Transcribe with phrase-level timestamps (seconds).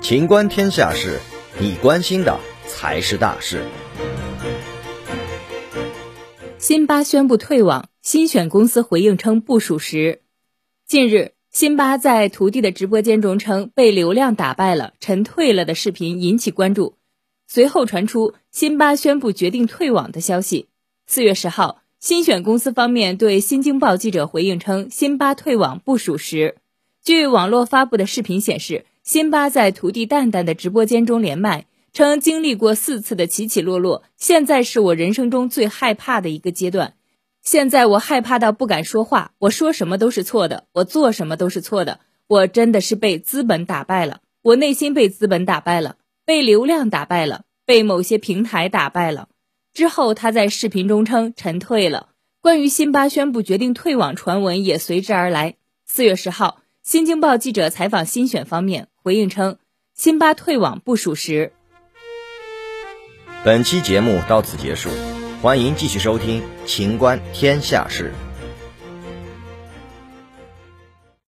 [0.00, 1.18] 情观天下事，
[1.60, 3.62] 你关心的才是大事。
[6.58, 10.22] 辛巴宣布退网，新选公司回应称不属实。
[10.86, 16.96] 近日，辛巴在徒弟的直播间中称被流量打败了，臣退了的视频引起关注。
[17.46, 20.68] 随后传出辛巴宣布决定退网的消息。
[21.06, 26.56] 四月十号，新选公司方面对新京报记者回应称，辛巴退网不属实。
[27.08, 28.84] 据网络发布的视频显示。
[29.02, 36.92] 辛巴在徒弟蛋蛋的直播间中连麦，称经历过四次的起起落落，现在是我人生中最害怕的一个阶段。
[37.40, 42.00] 现在我害怕到不敢说话，我说什么都是错的，我做什么都是错的。
[42.26, 49.30] 我真的是被资本打败了，我内心被资本打败了，被流量打败了，被某些平台打败了。
[49.72, 52.10] 之后他在视频中称臣退了。
[52.42, 55.54] 关于辛巴宣布决定退网传闻也随之而来。
[55.86, 56.60] 四月十号。
[56.82, 59.58] 新京报记者采访新选方面回应称，
[59.94, 61.52] 辛巴退网不属实。
[63.44, 64.88] 本期节目到此结束，
[65.42, 68.12] 欢迎继续收听《秦观天下事》。